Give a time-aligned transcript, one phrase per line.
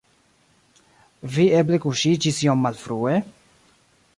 [1.35, 3.15] Vi eble kuŝiĝis iom malfrue?